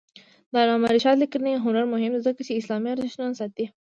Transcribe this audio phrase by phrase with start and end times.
[0.51, 3.65] د علامه رشاد لیکنی هنر مهم دی ځکه چې اسلامي ارزښتونه ساتي.